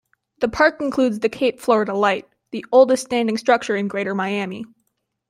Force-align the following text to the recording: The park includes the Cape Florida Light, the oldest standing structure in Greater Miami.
The 0.39 0.47
park 0.47 0.81
includes 0.81 1.19
the 1.19 1.29
Cape 1.29 1.59
Florida 1.59 1.93
Light, 1.93 2.27
the 2.49 2.65
oldest 2.71 3.03
standing 3.05 3.37
structure 3.37 3.75
in 3.75 3.87
Greater 3.87 4.15
Miami. 4.15 4.65